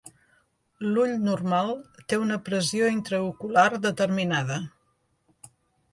L'ull 0.93 1.11
normal 1.25 1.69
té 2.13 2.19
una 2.23 2.39
pressió 2.47 2.89
intraocular 2.95 3.67
determinada. 3.87 4.59